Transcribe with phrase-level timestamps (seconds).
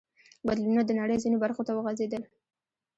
[0.47, 2.23] بدلونونه د نړۍ ځینو برخو ته وغځېدل.